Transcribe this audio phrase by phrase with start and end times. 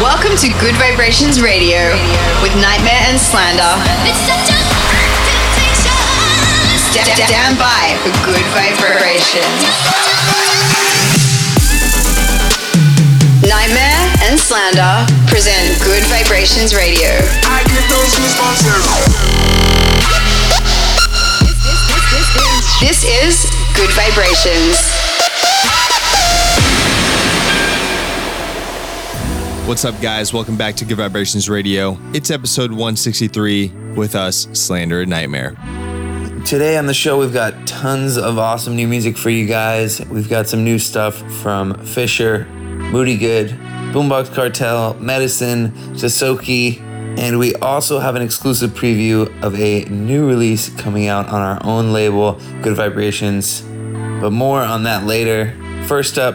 [0.00, 1.92] Welcome to Good Vibrations Radio
[2.40, 3.72] with Nightmare and Slander.
[6.88, 9.60] Sta- Stand by for Good Vibrations.
[13.44, 17.10] Nightmare and Slander present Good Vibrations Radio.
[17.44, 18.64] I get those goosebumps.
[22.80, 23.44] This is
[23.76, 25.09] Good Vibrations.
[29.70, 30.32] What's up, guys?
[30.32, 31.96] Welcome back to Good Vibrations Radio.
[32.12, 35.50] It's episode 163 with us, Slander and Nightmare.
[36.44, 40.04] Today on the show, we've got tons of awesome new music for you guys.
[40.06, 43.50] We've got some new stuff from Fisher, Moody Good,
[43.92, 46.80] Boombox Cartel, Medasin, Tisoki,
[47.16, 51.64] and we also have an exclusive preview of a new release coming out on our
[51.64, 53.60] own label, Good Vibrations.
[54.20, 55.56] But more on that later.
[55.86, 56.34] First up,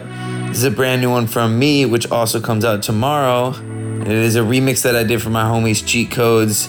[0.56, 3.50] this is a brand new one from me, which also comes out tomorrow.
[4.00, 6.66] It is a remix that I did for my homies Cheat Codes,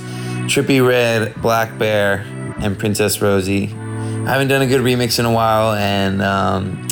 [0.50, 2.26] Trippie Redd, Black Bear,
[2.60, 3.68] and Princess Rosie.
[3.68, 6.86] I haven't done a good remix in a while, and um,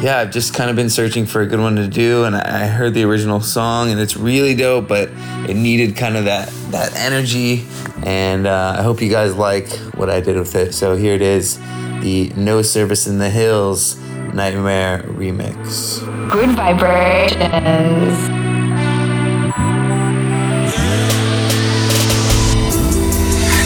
[0.00, 2.22] yeah, I've just kind of been searching for a good one to do.
[2.22, 5.08] And I heard the original song, and it's really dope, but
[5.50, 7.64] it needed kind of that that energy.
[8.04, 10.74] And uh, I hope you guys like what I did with it.
[10.74, 11.58] So here it is,
[12.02, 14.00] the No Service in the Hills
[14.36, 16.04] Nightmare remix.
[16.30, 17.40] Good Vibrations.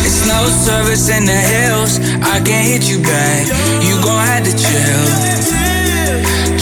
[0.06, 1.98] It's no service in the hills.
[2.22, 3.48] I can't hit you back.
[3.82, 5.06] You gon' have to chill.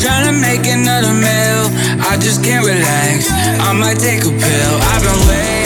[0.01, 1.69] Tryna make another meal.
[2.09, 3.31] I just can't relax.
[3.61, 4.73] I might take a pill.
[4.89, 5.58] I've been way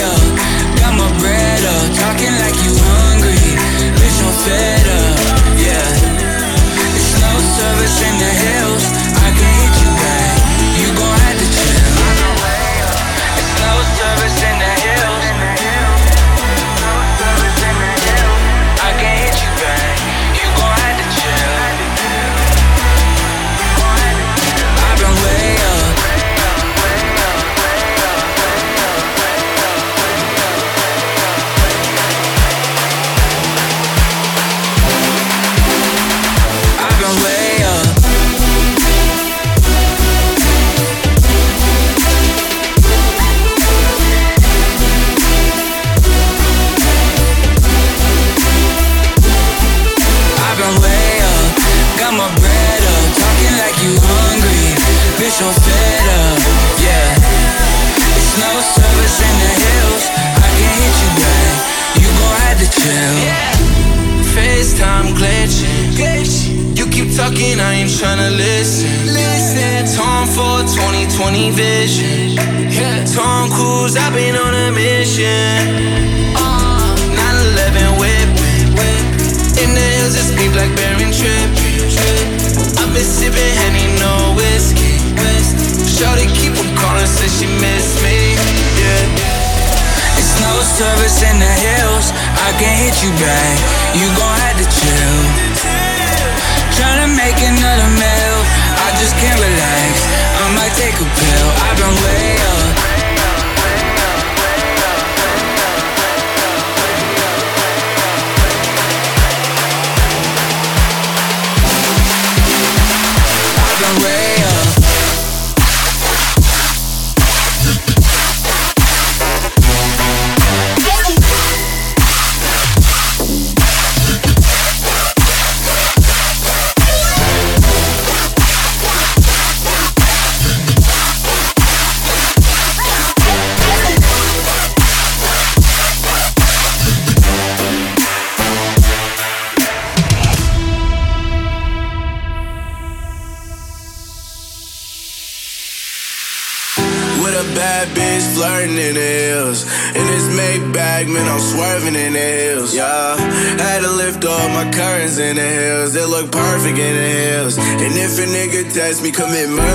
[159.13, 159.72] commit murder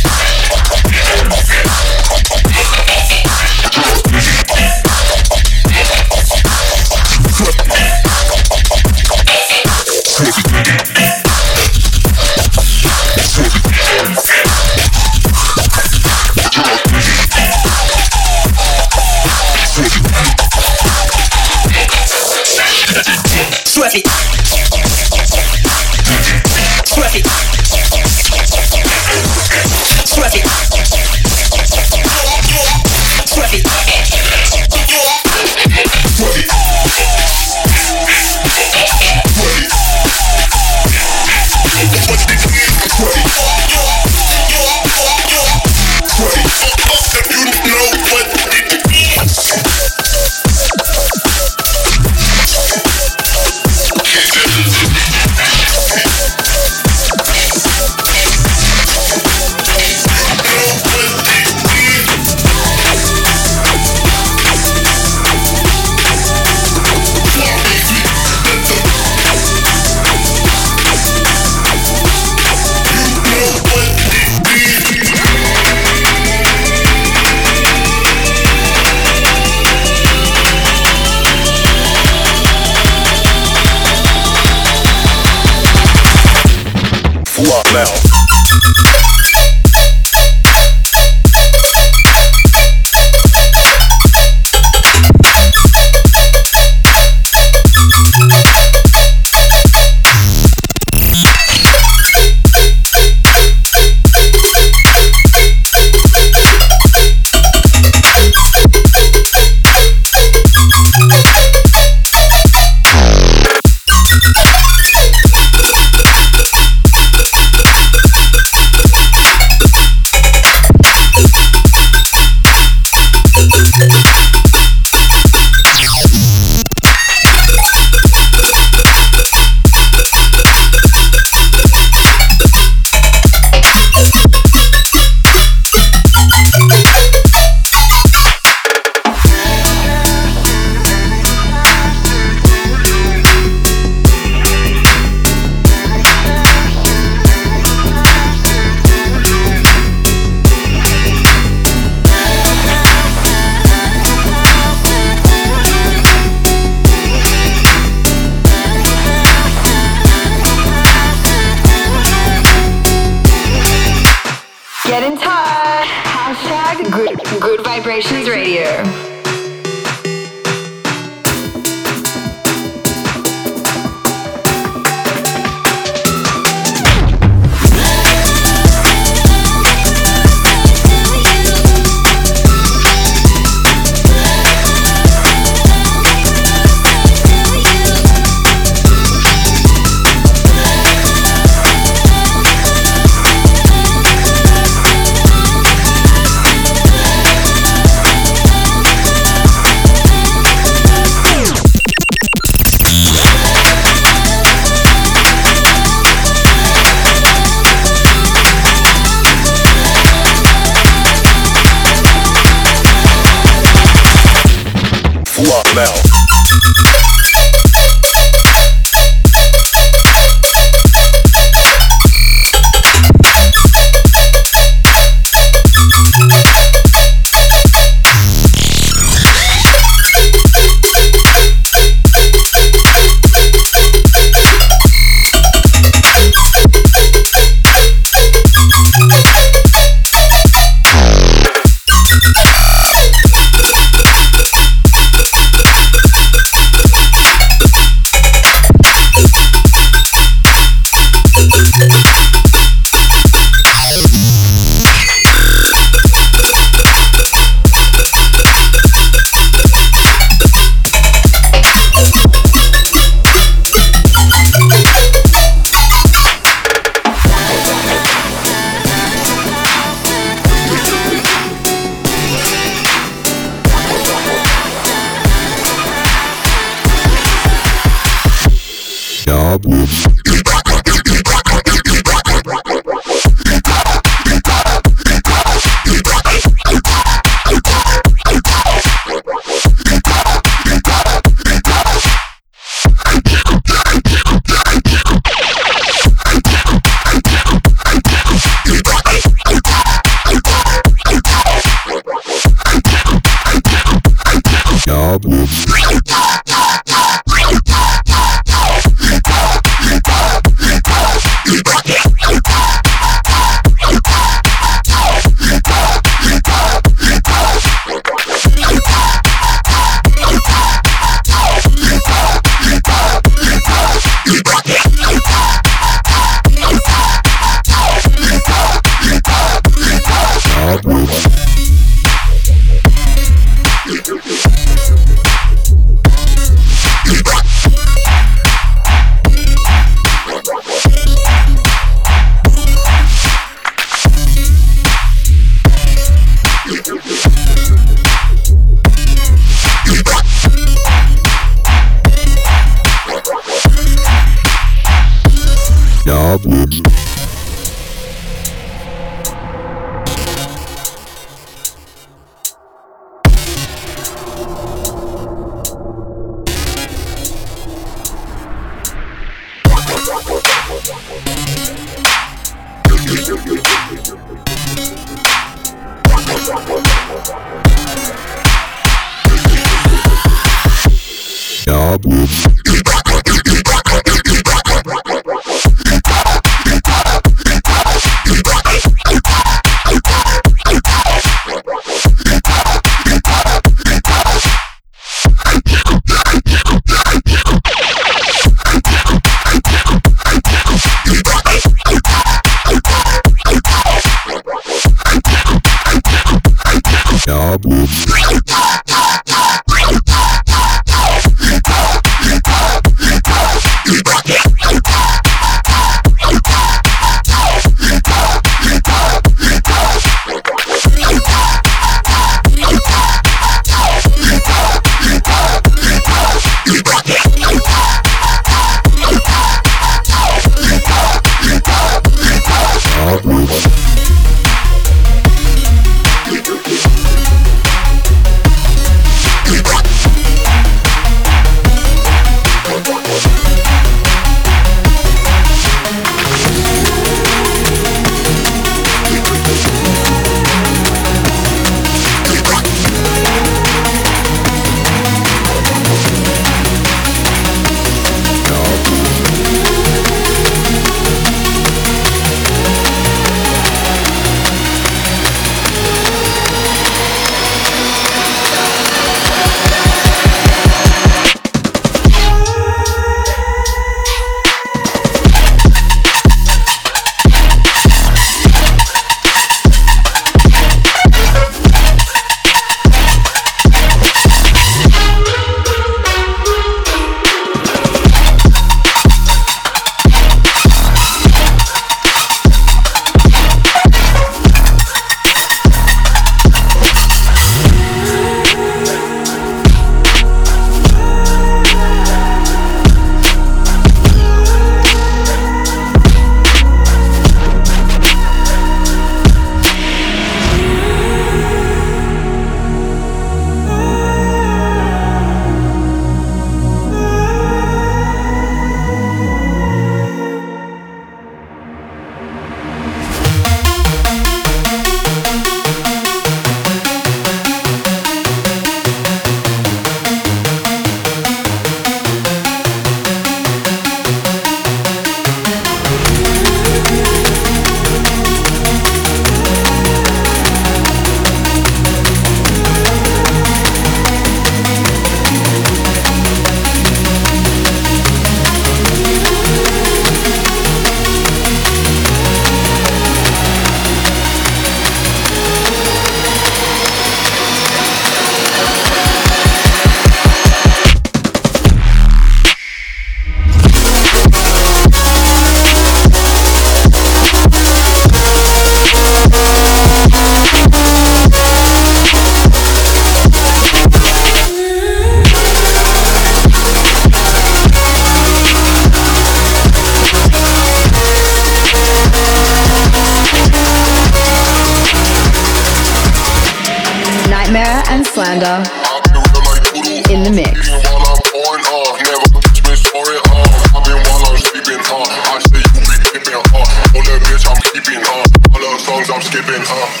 [599.47, 600.00] been up.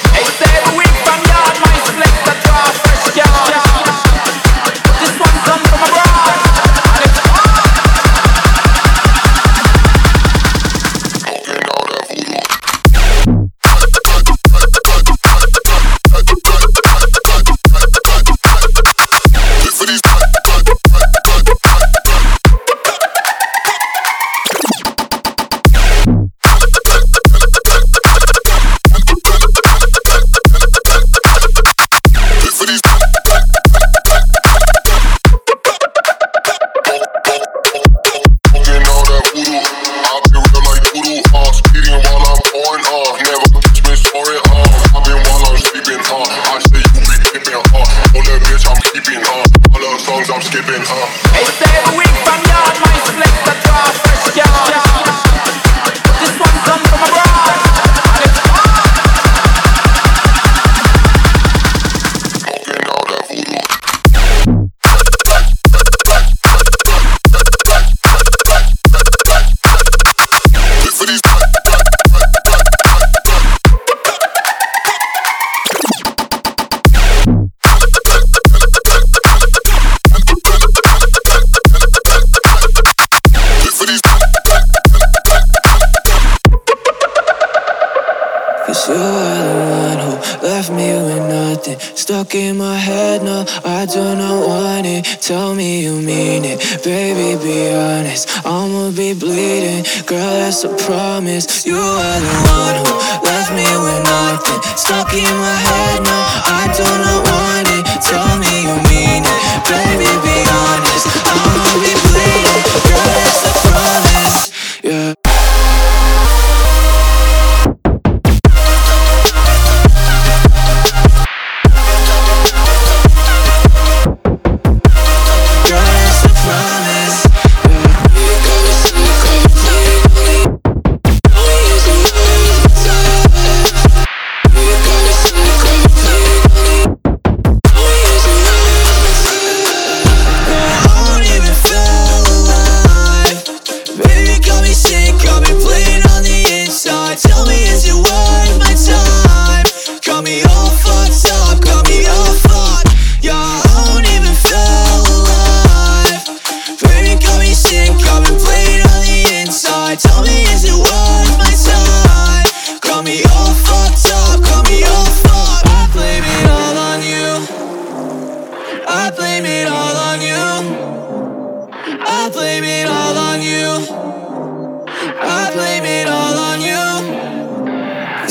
[92.31, 95.03] stuck in my head, no, I do not want it.
[95.21, 98.29] Tell me you mean it, baby, be honest.
[98.45, 101.65] I'ma be bleeding, girl, that's a promise.
[101.65, 102.95] You are the one who
[103.27, 104.61] left me with nothing.
[104.77, 106.30] Stuck in my head, no.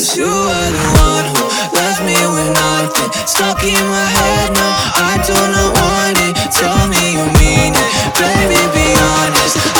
[0.01, 1.45] Cause you are the one who
[1.77, 3.11] left me with nothing.
[3.27, 6.33] Stuck in my head, no, I do not want it.
[6.49, 9.70] Tell me you mean it, baby, be honest.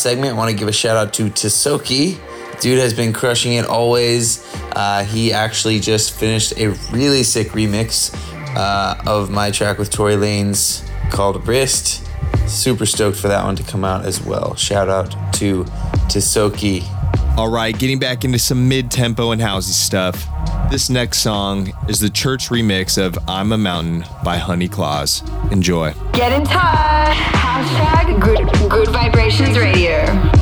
[0.00, 2.18] Last segment, I want to give a shout out to Tisoki.
[2.58, 4.42] Dude has been crushing it always.
[4.72, 8.10] Uh, he actually just finished a really sick remix
[8.56, 12.02] uh, of my track with Tory Lanez called Wrist.
[12.46, 14.54] Super stoked for that one to come out as well.
[14.54, 15.64] Shout out to
[16.08, 16.82] Tisoki.
[17.36, 20.26] All right, getting back into some mid tempo and housey stuff.
[20.70, 25.22] This next song is the church remix of I'm a Mountain by Honey Claws.
[25.50, 25.92] Enjoy.
[26.14, 26.89] Get in touch.
[27.12, 30.39] Hashtag good, good Vibrations Radio.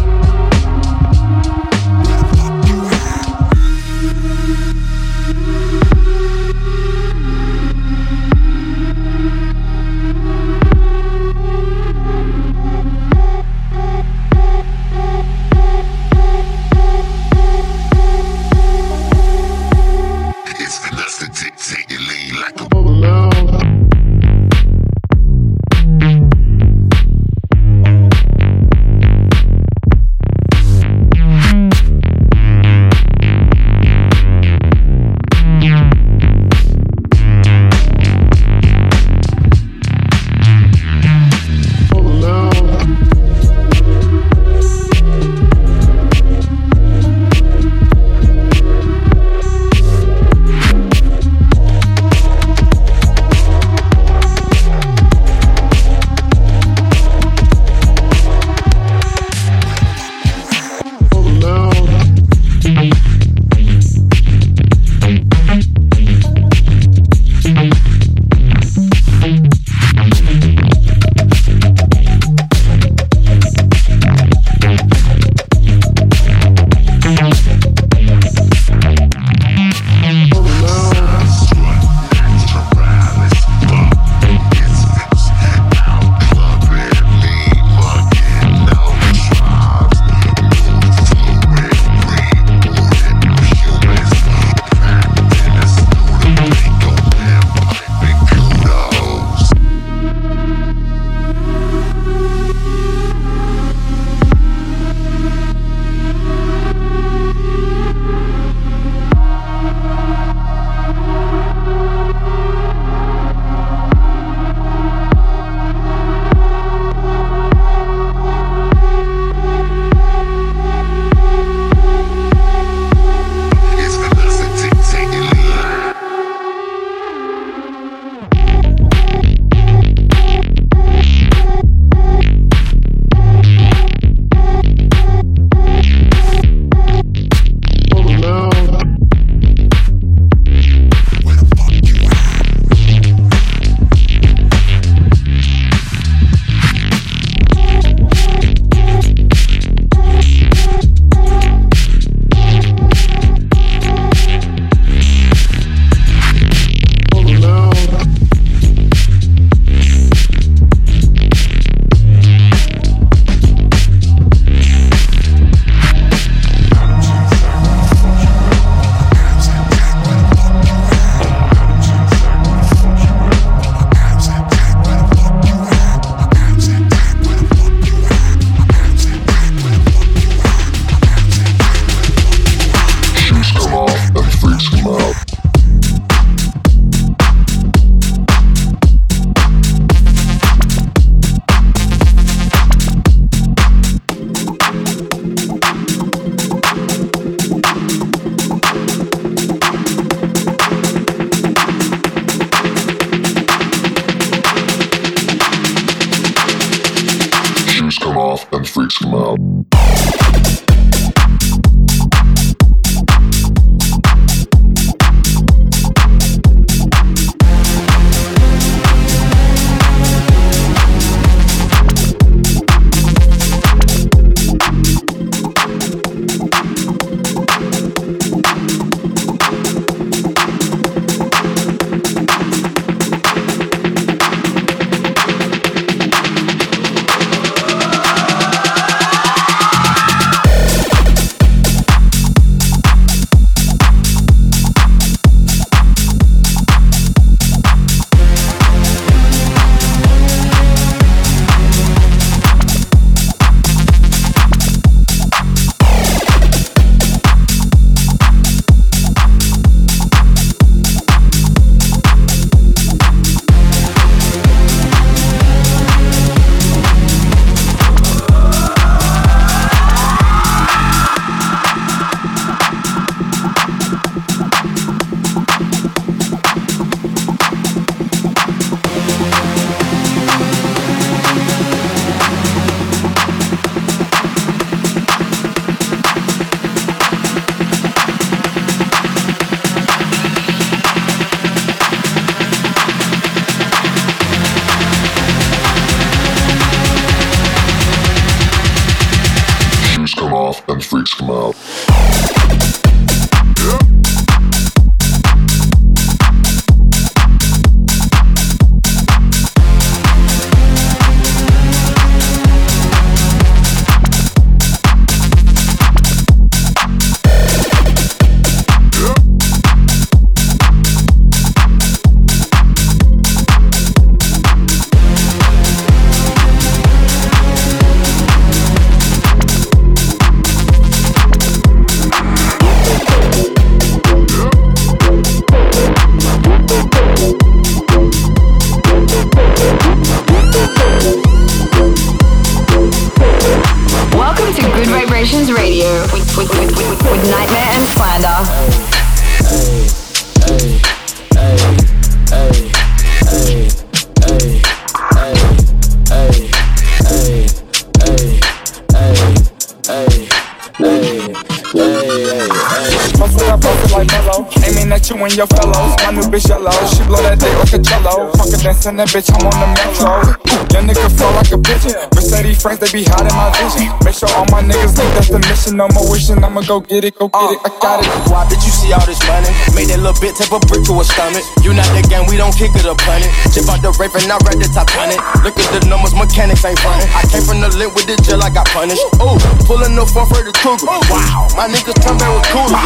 [368.89, 370.39] Dancing that bitch, I'm the metro.
[370.71, 371.99] Your nigga flow like a pigeon.
[372.15, 373.91] Mercedes friends, they be hot in my vision.
[374.07, 375.75] Make sure all my niggas think that's the mission.
[375.75, 377.59] No more wishing, I'ma go get it, go get it.
[377.67, 378.11] I got it.
[378.31, 379.51] Why did you see all this money?
[379.75, 381.43] Made that little bit tape a brick to a stomach.
[381.67, 383.33] You not the gang, we don't kick it punt it.
[383.51, 385.19] Chip out the rape and I read the top hundred.
[385.43, 387.11] Look at the numbers, mechanics ain't frontin'.
[387.11, 389.03] I came from the lit with the jail, I got punished.
[389.19, 389.35] Ooh,
[389.67, 390.87] pulling the four for the Cougar.
[390.87, 392.79] Wow, my niggas turn back with cooler.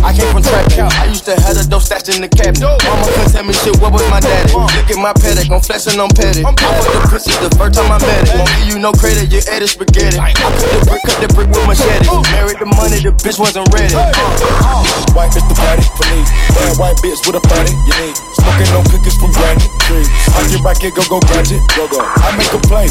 [0.00, 0.88] I came from track cow.
[0.96, 2.64] I used to have the dope stashed in the cabinet.
[2.64, 4.54] Mama couldn't tell me shit, what was my daddy?
[4.54, 6.42] Look at my paddock, I'm flexing on petty.
[6.44, 8.36] I put the pussy the first time I met it.
[8.36, 10.18] Won't give you no credit, you ate it spaghetti.
[10.18, 12.06] I cut the brick, cut the brick with machete.
[12.34, 13.94] Married the money, the bitch wasn't ready.
[13.94, 14.84] Uh, uh.
[15.16, 16.20] White bitch the body for me.
[16.52, 18.14] Bad white bitch with a body you need.
[18.36, 20.08] Smoking no cookies from granny trees.
[20.36, 21.98] I get back here, go go gadget, go go.
[22.02, 22.86] I make a play,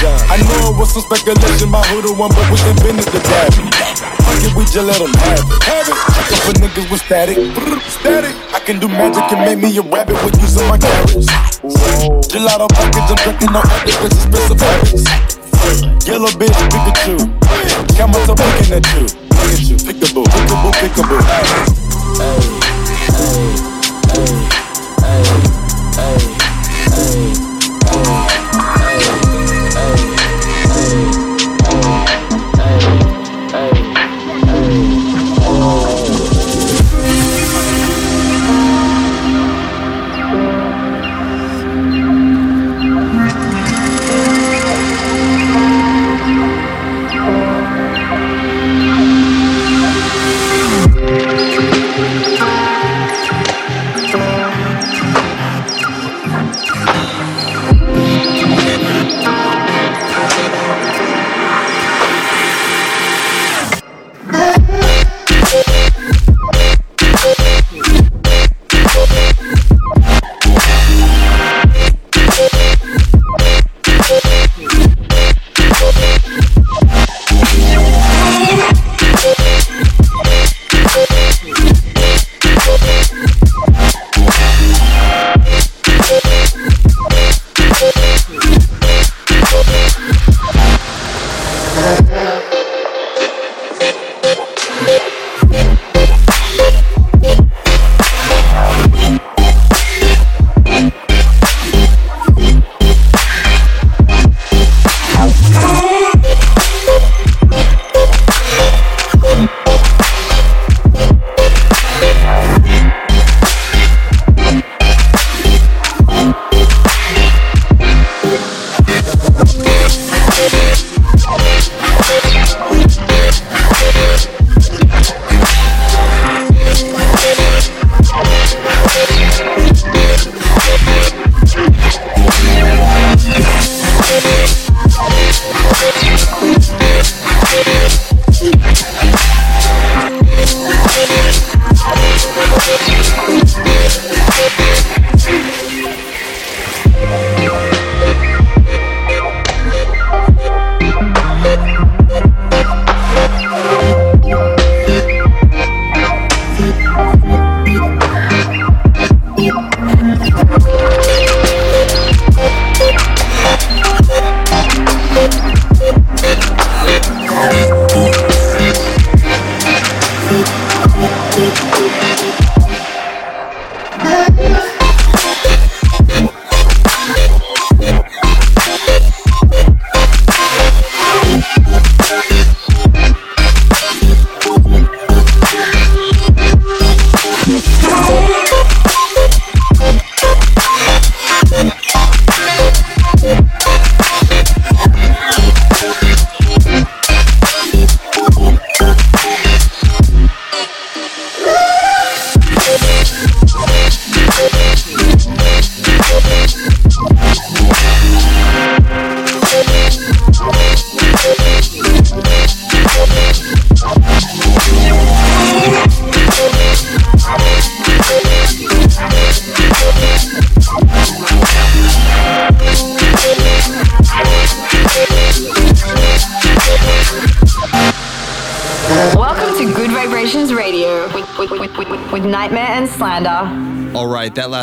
[0.00, 0.16] John.
[0.32, 3.52] I know it was some speculation, my the one, but we invented the dab.
[3.52, 5.62] Fuck it, we just let them have it.
[5.68, 5.98] Have it.
[6.26, 7.36] Check for niggas with static.
[7.86, 8.34] Static.
[8.54, 11.26] I can do magic and make me a rabbit with using my carrots.
[12.28, 14.58] Gelato buckets, I'm drinking on other bitches, bitch, of
[16.06, 17.16] Yellow bitch, Pikachu.
[17.96, 19.02] Got myself looking at you.
[19.02, 21.20] Look at you, pickable, pickable, pickable.
[22.18, 22.42] Hey, hey,
[24.12, 24.32] hey,
[25.02, 25.22] hey,
[25.96, 26.16] hey,
[26.90, 27.34] hey,
[27.86, 28.21] hey.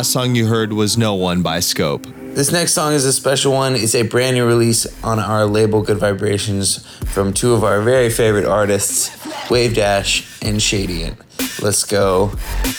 [0.00, 2.06] Last song you heard was No One by Scope.
[2.32, 3.76] This next song is a special one.
[3.76, 8.08] It's a brand new release on our label Good Vibrations from two of our very
[8.08, 9.10] favorite artists,
[9.50, 11.18] Wavedash and Shadient.
[11.62, 12.32] Let's go.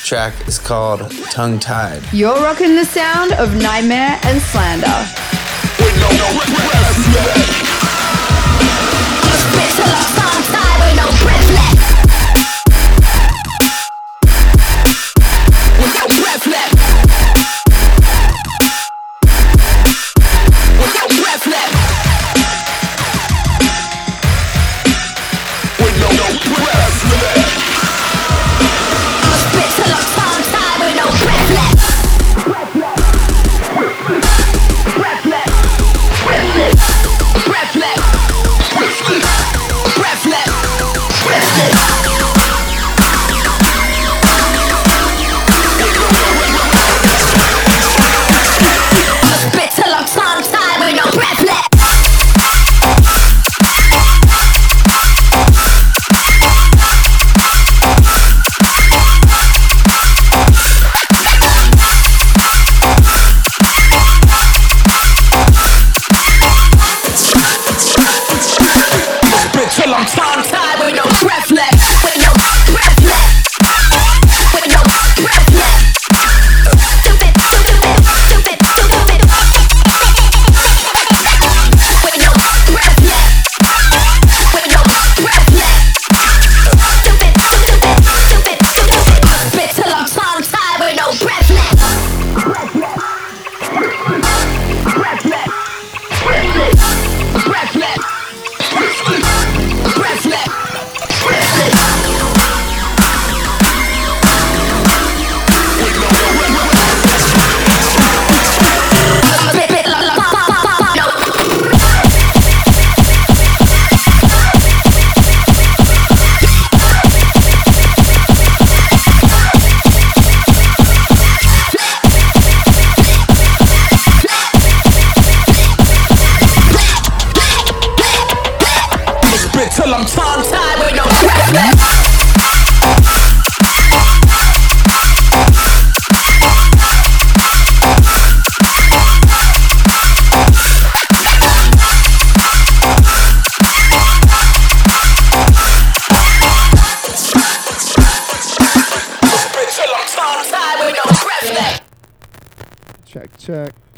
[0.03, 2.01] Track is called Tongue Tied.
[2.12, 5.05] You're rocking the sound of Nightmare and Slander.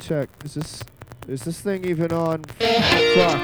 [0.04, 0.28] Check.
[0.44, 0.84] Is this
[1.28, 2.44] is this thing even on?
[2.44, 3.40] Fuck.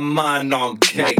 [0.00, 1.19] mind on cake.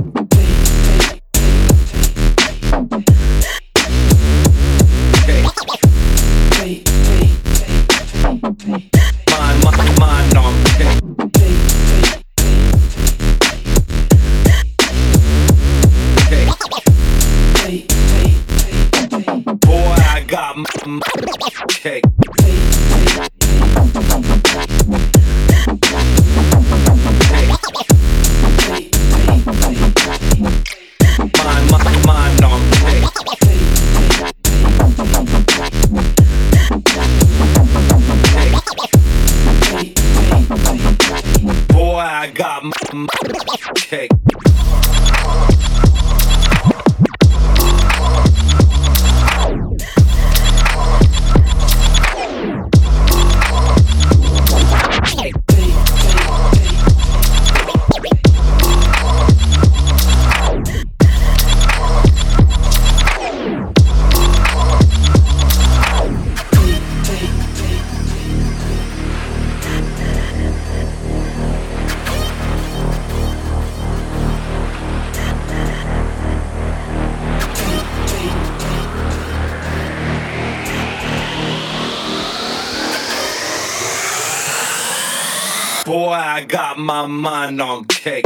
[86.10, 88.24] boy, I got my mind on cake.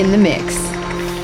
[0.00, 0.56] In the mix.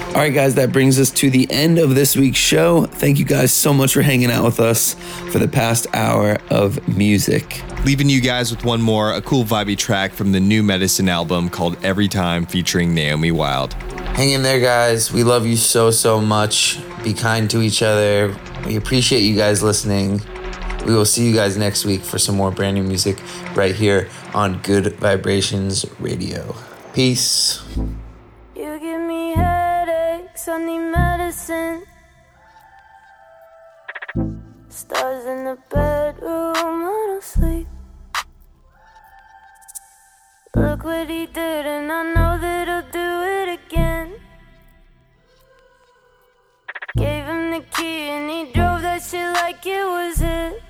[0.09, 2.85] All right, guys, that brings us to the end of this week's show.
[2.85, 4.93] Thank you guys so much for hanging out with us
[5.33, 7.63] for the past hour of music.
[7.87, 11.49] Leaving you guys with one more, a cool vibey track from the new Medasin album
[11.49, 13.73] called Every Time featuring Naomi Wild.
[14.13, 15.11] Hang in there, guys.
[15.11, 16.79] We love you so, so much.
[17.03, 18.37] Be kind to each other.
[18.67, 20.21] We appreciate you guys listening.
[20.85, 23.23] We will see you guys next week for some more brand new music
[23.57, 26.55] right here on Good Vibrations Radio.
[26.93, 27.63] Peace.
[30.47, 31.83] Give I need medicine.
[34.69, 37.67] Stars in the bedroom, I don't sleep.
[40.55, 44.15] Look what he did, and I know that he'll do it again.
[46.97, 50.66] Gave him the key, and he drove that shit like it was his.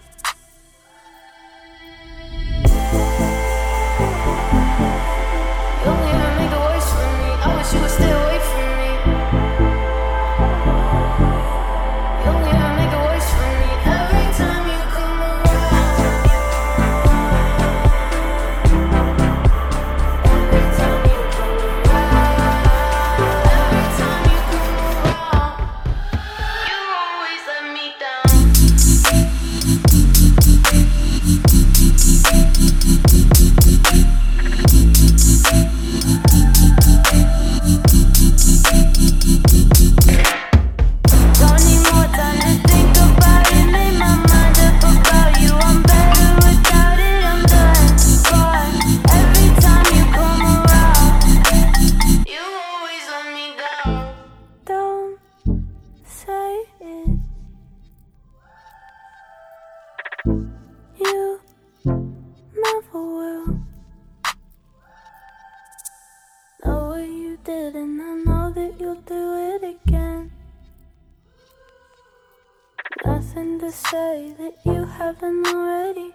[74.16, 76.14] Say that you haven't already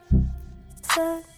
[0.82, 1.31] said.